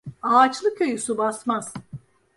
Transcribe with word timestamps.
Ağaçlı 0.21 0.75
köyü 0.75 0.97
su 0.99 1.17
basmaz. 1.17 1.73